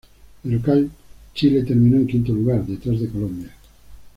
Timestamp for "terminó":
1.63-1.97